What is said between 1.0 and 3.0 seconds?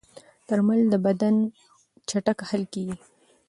بدن کې چټک حل کېږي.